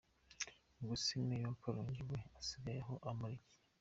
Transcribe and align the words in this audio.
Ubwo 0.79 0.93
se 1.03 1.13
Mayor 1.27 1.47
wa 1.49 1.59
Karongi 1.63 2.01
we 2.09 2.17
asigaye 2.39 2.79
aho 2.85 2.95
amara 3.09 3.33
iki? 3.37 3.53